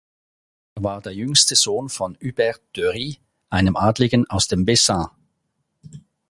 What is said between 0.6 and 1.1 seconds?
Er war